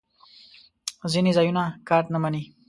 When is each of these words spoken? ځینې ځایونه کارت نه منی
ځینې 1.13 1.31
ځایونه 1.37 1.63
کارت 1.87 2.07
نه 2.13 2.19
منی 2.23 2.41